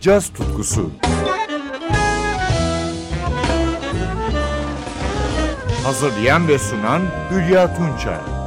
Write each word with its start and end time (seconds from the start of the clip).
caz 0.00 0.28
tutkusu. 0.28 0.90
Hazırlayan 5.84 6.48
ve 6.48 6.58
sunan 6.58 7.02
Hülya 7.30 7.74
Tunçay. 7.76 8.39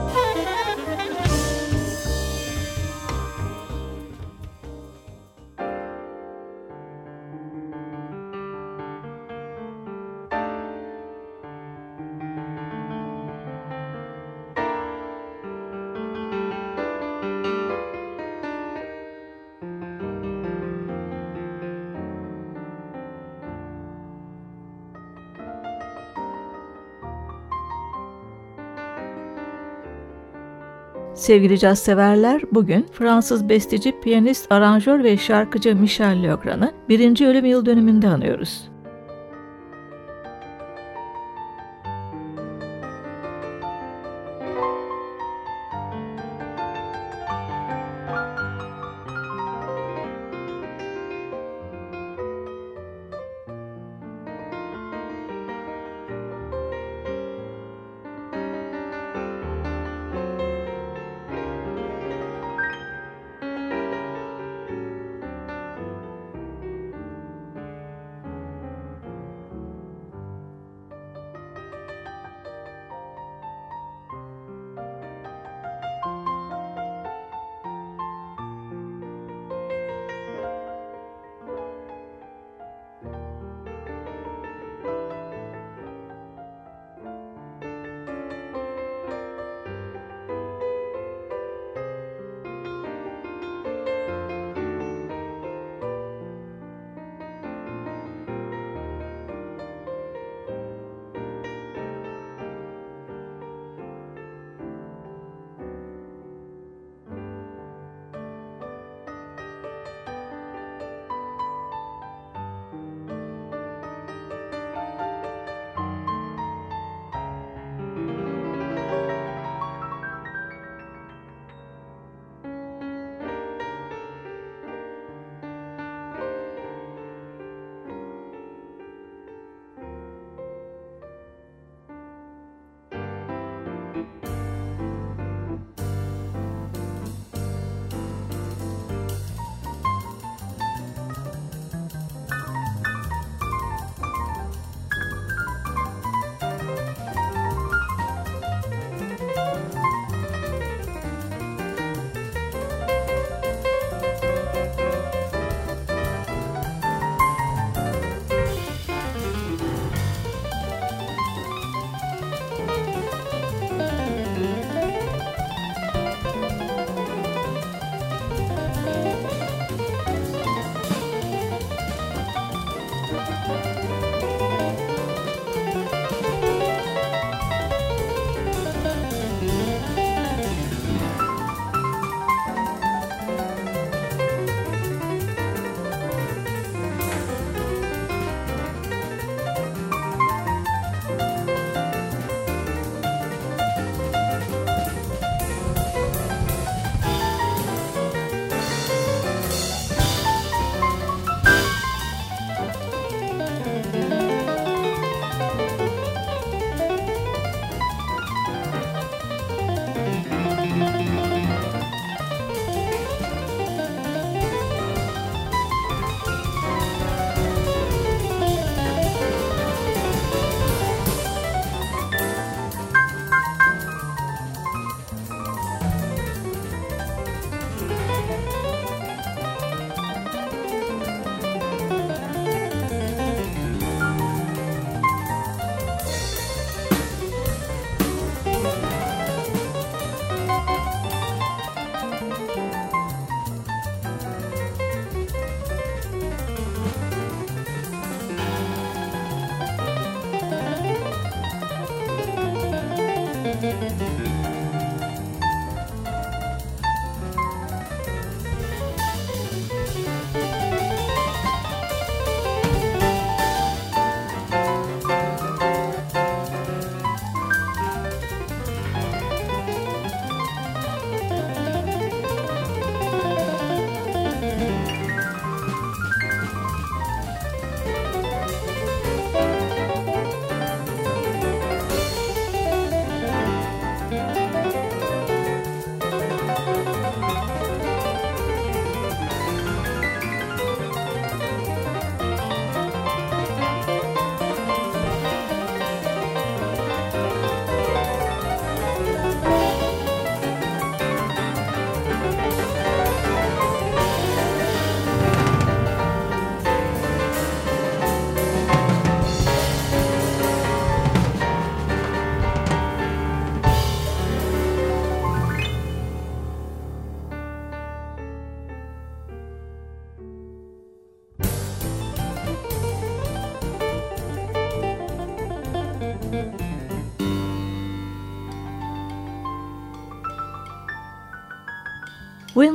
Sevgili 31.23 31.59
caz 31.59 31.79
severler, 31.79 32.41
bugün 32.51 32.85
Fransız 32.91 33.49
besteci, 33.49 33.99
piyanist, 34.01 34.51
aranjör 34.51 35.03
ve 35.03 35.17
şarkıcı 35.17 35.75
Michel 35.75 36.23
Legrand'ı 36.23 36.71
birinci 36.89 37.27
ölüm 37.27 37.45
yıl 37.45 37.65
dönümünde 37.65 38.07
anıyoruz. 38.07 38.72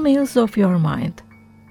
Windmills 0.09 0.37
of 0.37 0.59
Your 0.59 0.77
Mind. 0.77 1.13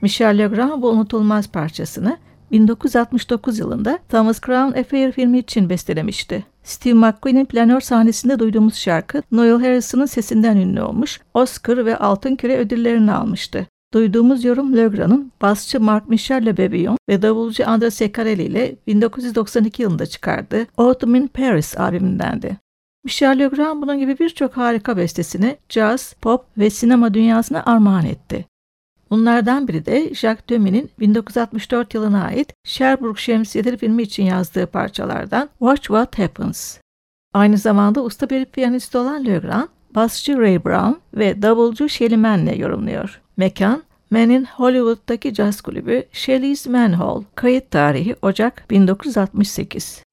Michel 0.01 0.37
Legrand 0.37 0.81
bu 0.81 0.89
unutulmaz 0.89 1.47
parçasını 1.47 2.17
1969 2.51 3.59
yılında 3.59 3.99
Thomas 4.09 4.41
Crown 4.41 4.79
Affair 4.79 5.11
filmi 5.11 5.37
için 5.39 5.69
bestelemişti. 5.69 6.45
Steve 6.63 6.93
McQueen'in 6.93 7.45
planör 7.45 7.81
sahnesinde 7.81 8.39
duyduğumuz 8.39 8.75
şarkı 8.75 9.23
Noel 9.31 9.61
Harrison'ın 9.61 10.05
sesinden 10.05 10.57
ünlü 10.57 10.81
olmuş, 10.81 11.19
Oscar 11.33 11.85
ve 11.85 11.97
Altın 11.97 12.35
Küre 12.35 12.57
ödüllerini 12.57 13.11
almıştı. 13.11 13.67
Duyduğumuz 13.93 14.43
yorum 14.43 14.77
Legrand'ın 14.77 15.31
basçı 15.41 15.79
Mark 15.79 16.09
Michel 16.09 16.57
Bebillon 16.57 16.97
ve 17.09 17.21
davulcu 17.21 17.63
André 17.63 17.91
Secarelli 17.91 18.43
ile 18.43 18.75
1992 18.87 19.81
yılında 19.81 20.05
çıkardığı 20.05 20.65
Autumn 20.77 21.15
in 21.15 21.27
Paris 21.27 21.77
albümündendi. 21.77 22.57
Michel 23.07 23.39
Legrand 23.39 23.81
bunun 23.81 23.99
gibi 23.99 24.19
birçok 24.19 24.57
harika 24.57 24.97
bestesini 24.97 25.57
caz, 25.69 26.13
pop 26.21 26.45
ve 26.57 26.69
sinema 26.69 27.13
dünyasına 27.13 27.63
armağan 27.65 28.05
etti. 28.05 28.45
Bunlardan 29.09 29.67
biri 29.67 29.85
de 29.85 30.13
Jacques 30.13 30.49
Demy'nin 30.49 30.89
1964 30.99 31.93
yılına 31.93 32.23
ait 32.23 32.53
Sherbrooke 32.63 33.21
Şemsiyeleri 33.21 33.77
filmi 33.77 34.03
için 34.03 34.23
yazdığı 34.23 34.67
parçalardan 34.67 35.49
Watch 35.59 35.81
What 35.81 36.19
Happens. 36.19 36.77
Aynı 37.33 37.57
zamanda 37.57 38.03
usta 38.03 38.29
bir 38.29 38.45
piyanist 38.45 38.95
olan 38.95 39.25
Legrand, 39.25 39.67
basçı 39.95 40.37
Ray 40.37 40.65
Brown 40.65 40.93
ve 41.13 41.41
davulcu 41.41 41.89
Shelly 41.89 42.17
Mann'le 42.17 42.57
yorumluyor. 42.57 43.21
Mekan, 43.37 43.83
Mann'in 44.11 44.45
Hollywood'daki 44.45 45.33
caz 45.33 45.61
kulübü 45.61 46.03
Shelley's 46.11 46.67
Manhole. 46.67 47.25
Kayıt 47.35 47.71
tarihi 47.71 48.15
Ocak 48.21 48.69
1968. 48.69 50.06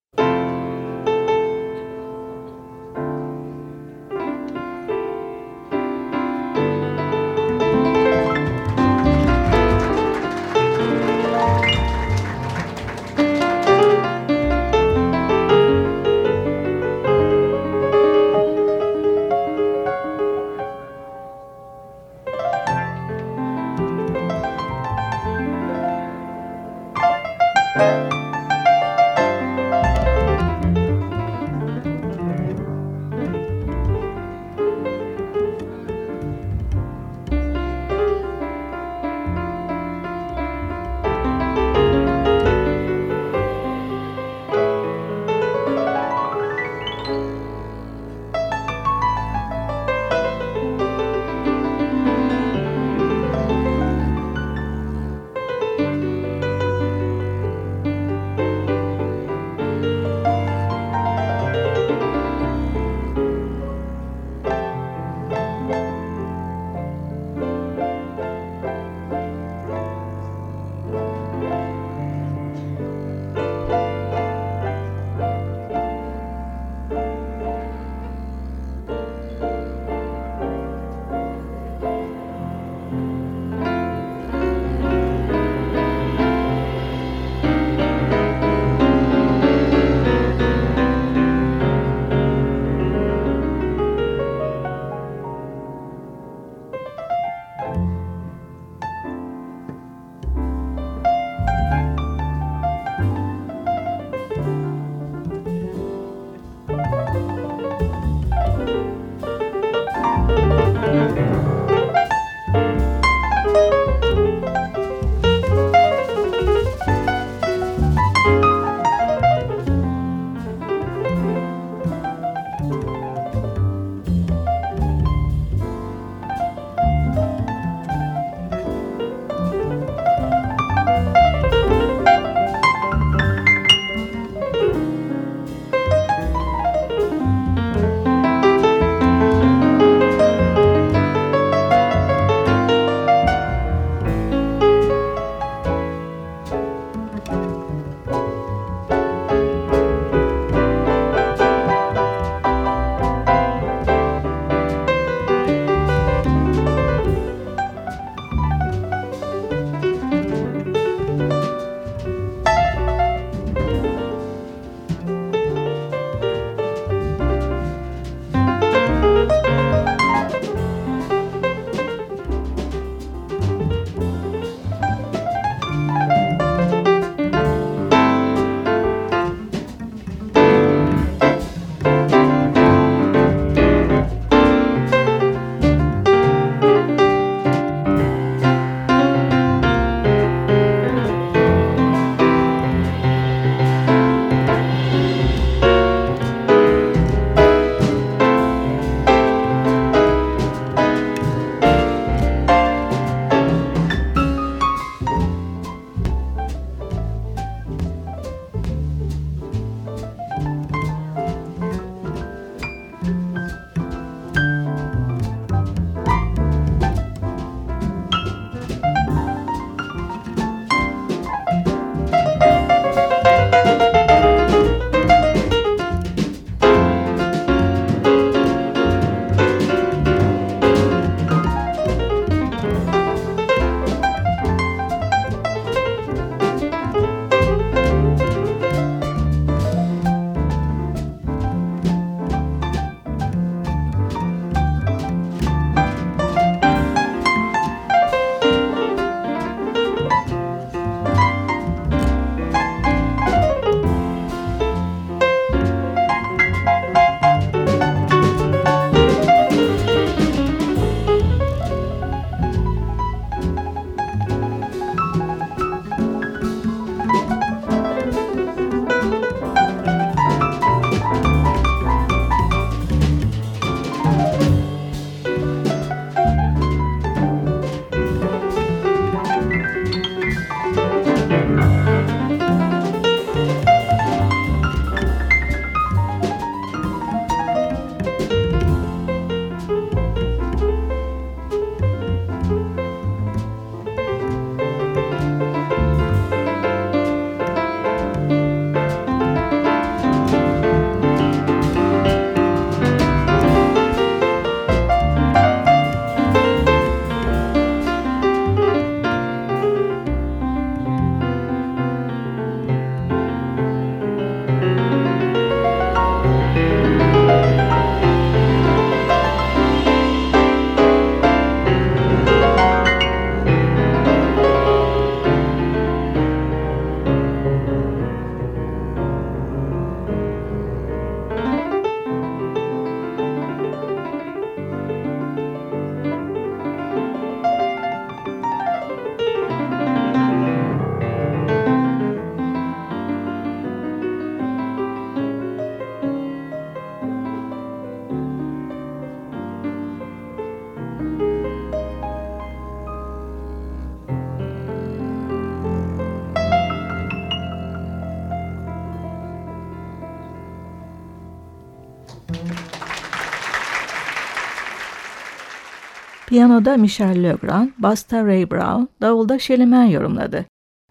Piyanoda 366.35 366.77
Michel 366.77 367.23
Legrand, 367.23 367.71
basta 367.79 368.25
Ray 368.25 368.51
Brown, 368.51 368.89
davulda 369.01 369.67
Man 369.67 369.85
yorumladı. 369.85 370.45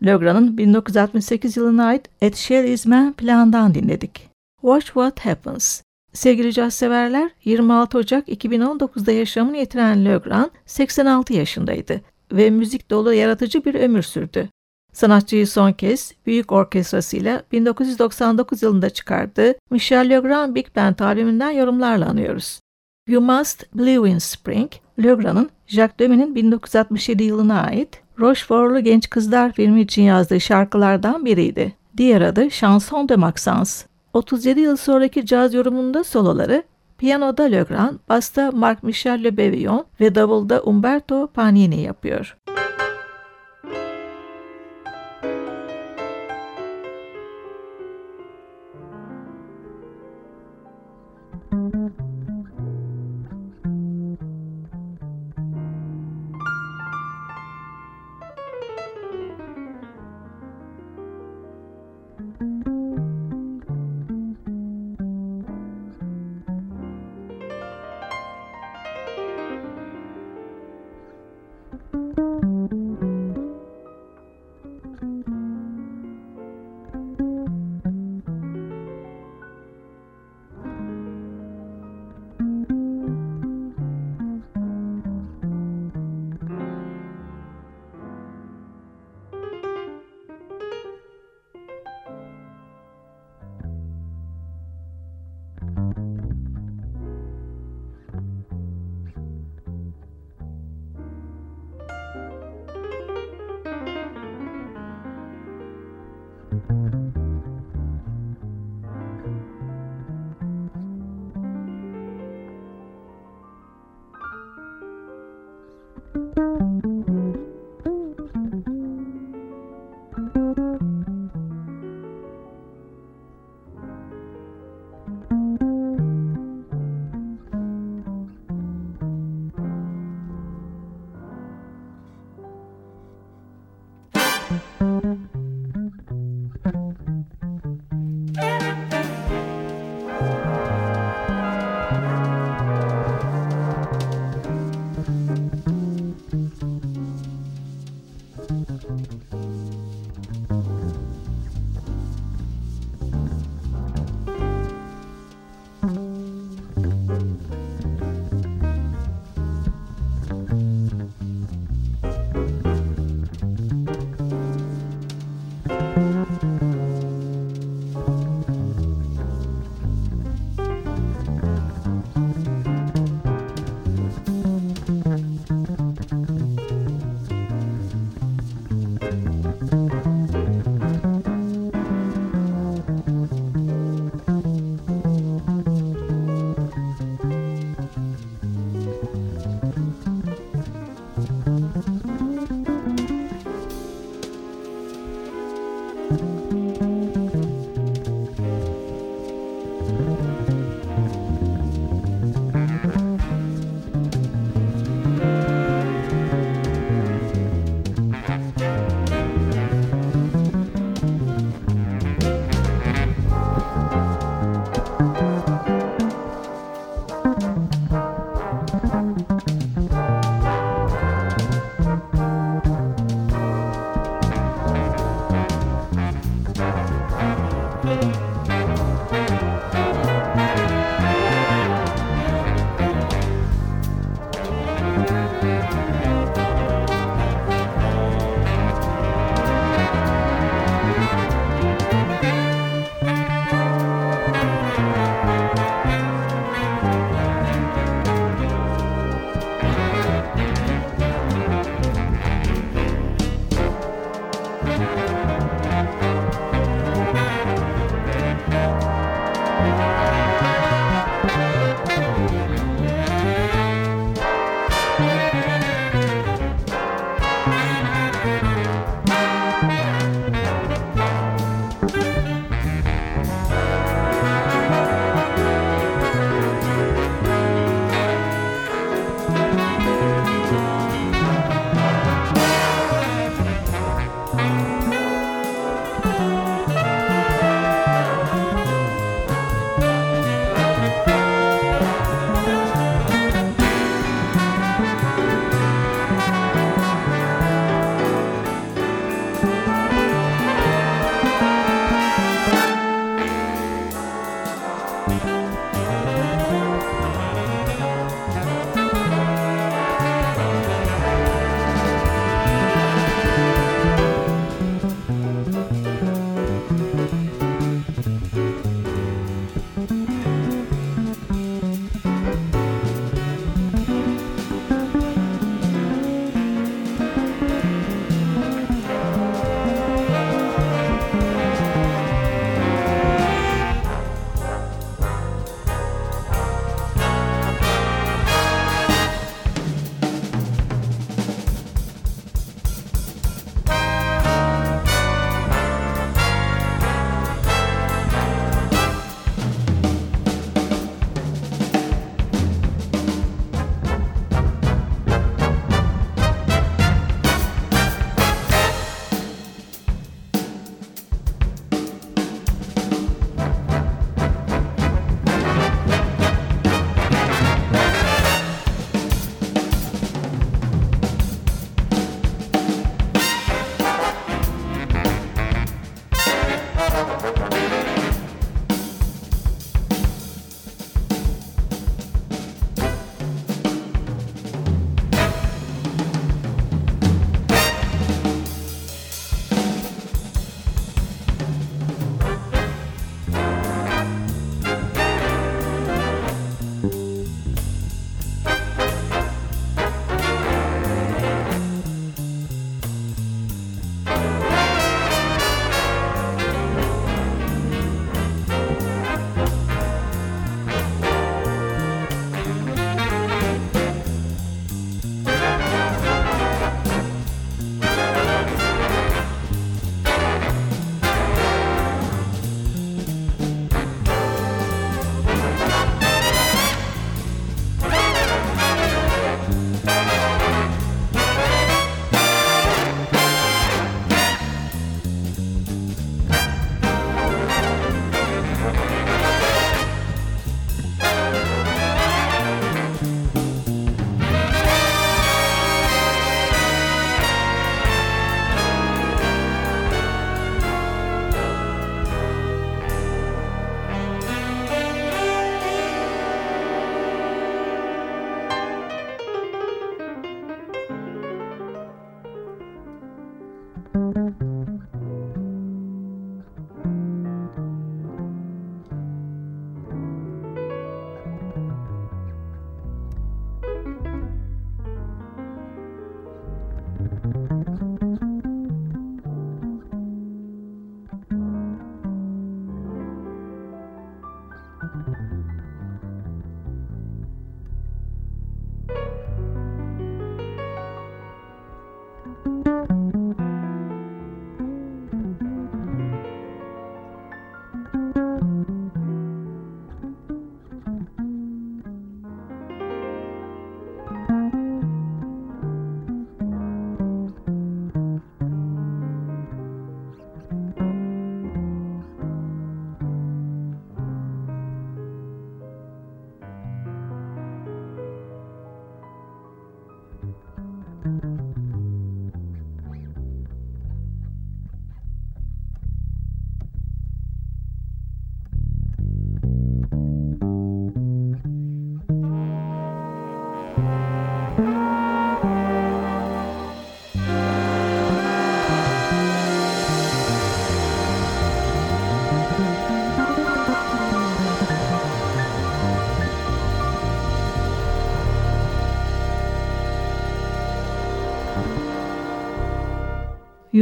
Legrand'ın 0.06 0.58
1968 0.58 1.58
yılına 1.58 1.86
ait 1.86 2.10
Ed 2.22 2.34
Shelley's 2.34 2.86
Man 2.86 3.14
planından 3.14 3.74
dinledik. 3.74 4.30
Watch 4.62 4.86
What 4.86 5.20
Happens. 5.20 5.82
Sevgili 6.14 6.54
caz 6.54 6.74
severler, 6.74 7.32
26 7.44 7.98
Ocak 7.98 8.28
2019'da 8.28 9.12
yaşamını 9.12 9.58
yitiren 9.58 10.06
Legrand 10.06 10.50
86 10.66 11.34
yaşındaydı 11.34 12.02
ve 12.32 12.50
müzik 12.50 12.90
dolu 12.90 13.14
yaratıcı 13.14 13.66
bir 13.66 13.76
ömür 13.76 14.04
sürdü. 14.04 14.50
Sanatçıyı 14.94 15.48
son 15.48 15.72
kez 15.72 16.14
büyük 16.26 16.52
orkestrasıyla 16.52 17.44
1999 17.52 18.64
yılında 18.64 18.90
çıkardığı 18.90 19.54
Michel 19.70 20.10
Legrand 20.10 20.56
Big 20.56 20.76
Band 20.76 21.00
albümünden 21.00 21.52
yorumlarla 21.52 22.10
anıyoruz. 22.10 22.63
You 23.08 23.22
Must 23.22 23.64
Believe 23.74 24.10
in 24.10 24.18
Spring, 24.18 24.72
Legrand'ın 25.04 25.50
Jacques 25.68 26.00
Demy'nin 26.00 26.36
1967 26.36 27.24
yılına 27.24 27.62
ait 27.62 28.02
Rochefort'lu 28.20 28.80
Genç 28.80 29.10
Kızlar 29.10 29.52
filmi 29.52 29.82
için 29.82 30.02
yazdığı 30.02 30.42
şarkılardan 30.42 31.26
biriydi. 31.26 31.74
Diğer 31.98 32.22
adı 32.22 32.50
Chanson 32.50 33.10
de 33.10 33.16
Maxence. 33.16 33.72
37 34.14 34.60
yıl 34.60 34.76
sonraki 34.76 35.26
caz 35.26 35.54
yorumunda 35.54 36.04
soloları 36.04 36.64
piyanoda 36.98 37.44
Legrand, 37.44 38.00
basta 38.10 38.52
Marc-Michel 38.52 39.24
Le 39.24 39.38
Bevillon 39.38 39.86
ve 40.00 40.16
davulda 40.16 40.62
Umberto 40.62 41.28
Pagnini 41.28 41.82
yapıyor. 41.82 42.38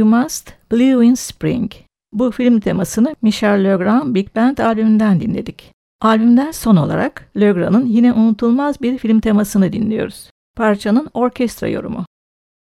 You 0.02 0.10
Must 0.10 0.52
Believe 0.72 1.06
in 1.06 1.14
Spring. 1.14 1.72
Bu 2.12 2.30
film 2.30 2.60
temasını 2.60 3.16
Michel 3.22 3.64
Legrand 3.64 4.14
Big 4.14 4.36
Band 4.36 4.58
albümünden 4.58 5.20
dinledik. 5.20 5.72
Albümden 6.00 6.50
son 6.50 6.76
olarak 6.76 7.30
Legrand'ın 7.36 7.86
yine 7.86 8.12
unutulmaz 8.12 8.82
bir 8.82 8.98
film 8.98 9.20
temasını 9.20 9.72
dinliyoruz. 9.72 10.30
Parçanın 10.56 11.10
orkestra 11.14 11.68
yorumu. 11.68 12.04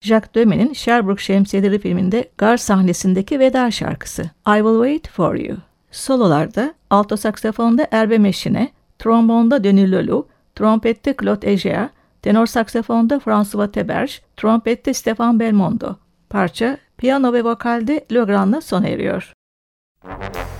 Jacques 0.01 0.35
Demé'nin 0.35 0.73
Sherbrooke 0.73 1.23
Şemsiyeleri 1.23 1.79
filminde 1.79 2.29
gar 2.37 2.57
sahnesindeki 2.57 3.39
veda 3.39 3.71
şarkısı 3.71 4.21
I 4.47 4.55
Will 4.57 4.83
Wait 4.83 5.09
For 5.09 5.35
You. 5.35 5.57
Sololarda 5.91 6.73
alto 6.89 7.17
saksafonda 7.17 7.87
Erbe 7.91 8.17
Meşine, 8.17 8.69
trombonda 8.99 9.63
Denis 9.63 9.91
Lelou, 9.91 10.27
trompette 10.55 11.15
Claude 11.21 11.51
Egea, 11.51 11.89
tenor 12.21 12.45
saksafonda 12.45 13.15
François 13.15 13.71
Teberge, 13.71 14.13
trompette 14.37 14.93
Stefan 14.93 15.39
Belmondo. 15.39 15.95
Parça 16.29 16.77
Piyano 16.99 17.33
ve 17.33 17.43
vokalde 17.43 18.05
Legrand'la 18.11 18.61
sona 18.61 18.87
eriyor. 18.87 19.33
par 20.03 20.58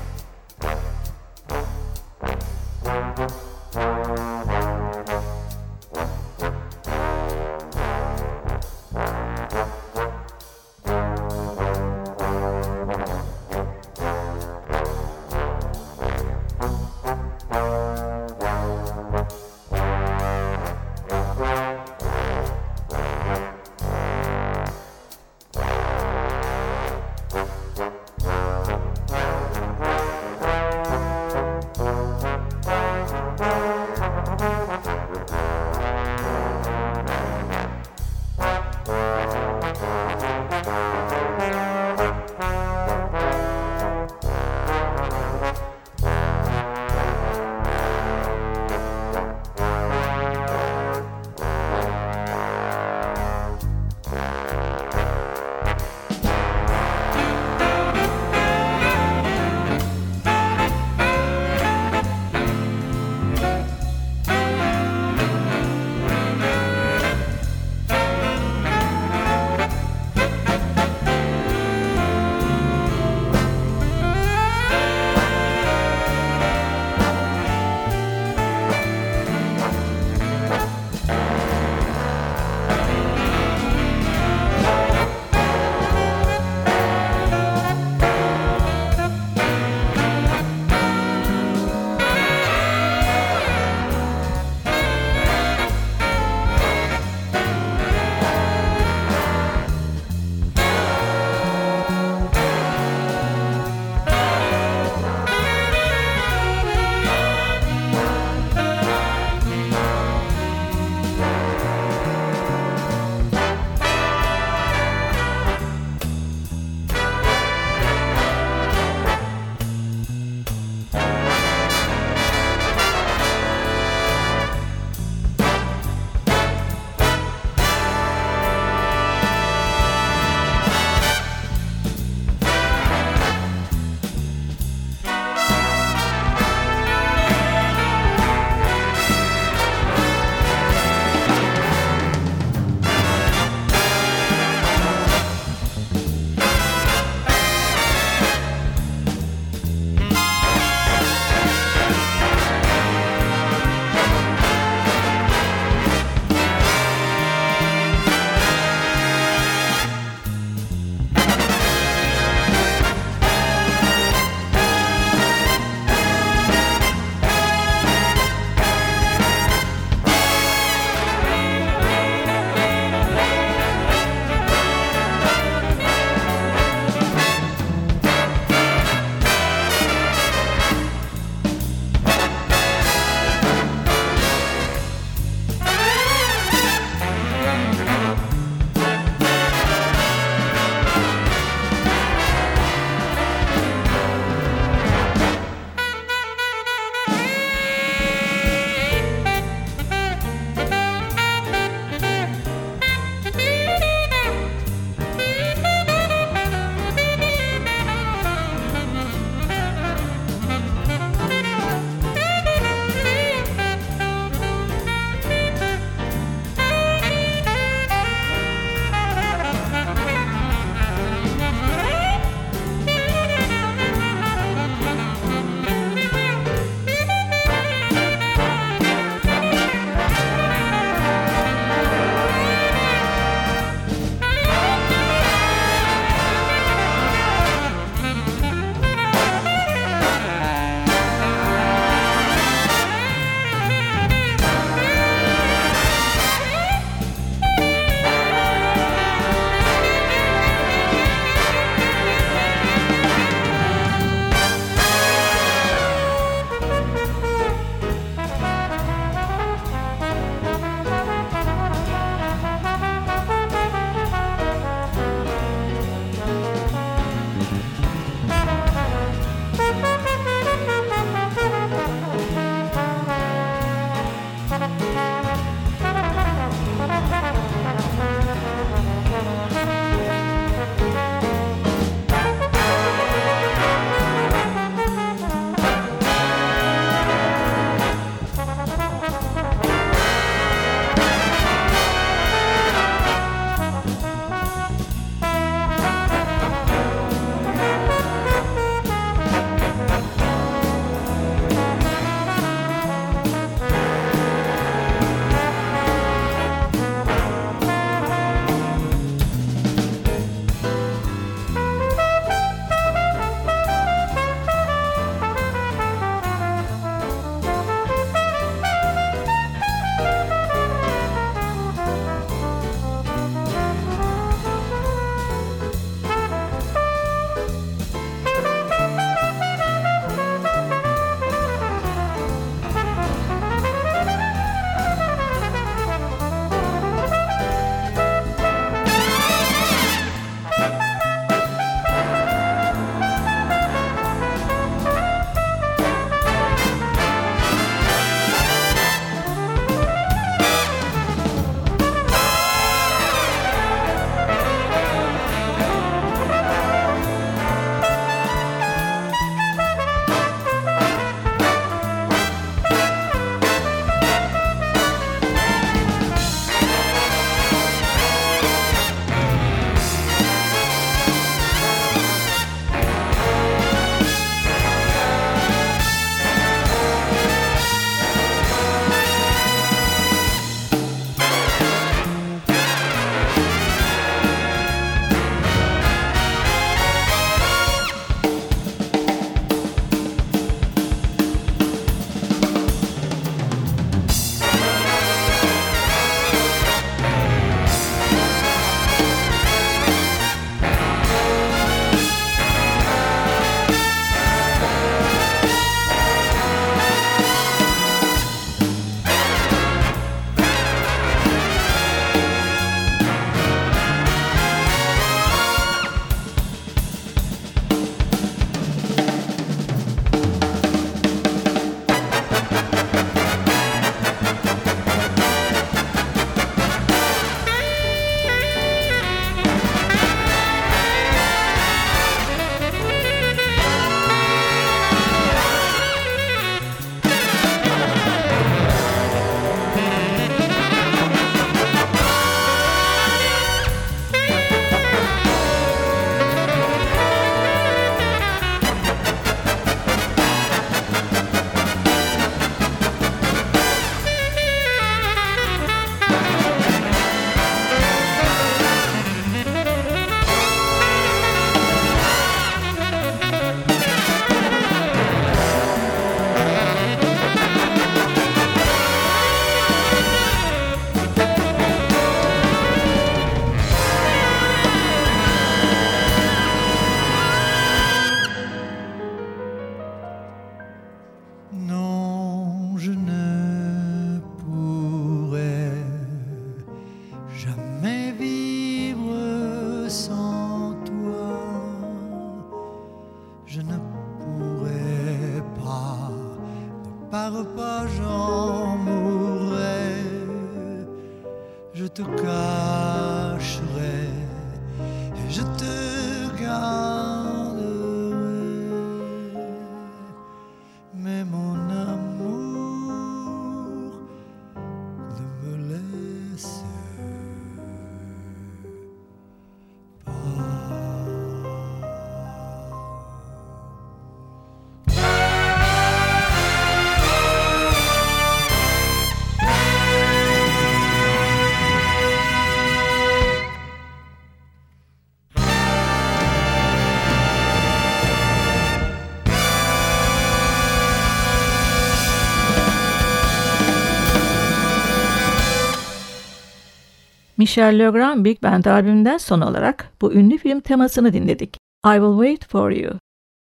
Michel 547.49 547.79
Legrand 547.79 548.25
Big 548.25 548.43
Band 548.43 548.65
albümünden 548.65 549.17
son 549.17 549.41
olarak 549.41 549.91
bu 550.01 550.13
ünlü 550.13 550.37
film 550.37 550.59
temasını 550.59 551.13
dinledik. 551.13 551.57
I 551.85 551.93
Will 551.93 552.17
Wait 552.17 552.47
For 552.47 552.71
You. 552.71 552.93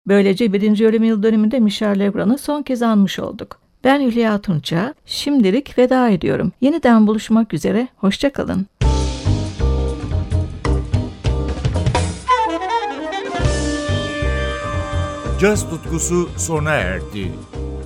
Böylece 0.07 0.53
birinci 0.53 0.87
ölüm 0.87 1.05
yıl 1.05 1.23
dönümünde 1.23 1.61
Michel 1.61 1.99
Legrand'ı 1.99 2.38
son 2.38 2.62
kez 2.62 2.83
anmış 2.83 3.19
olduk. 3.19 3.61
Ben 3.85 4.01
Hülya 4.01 4.38
Tunça, 4.38 4.95
şimdilik 5.07 5.79
veda 5.79 6.09
ediyorum. 6.09 6.53
Yeniden 6.61 7.07
buluşmak 7.07 7.55
üzere, 7.55 7.88
hoşçakalın. 7.97 8.66
Caz 15.40 15.71
tutkusu 15.71 16.29
sona 16.37 16.73
erdi. 16.73 17.33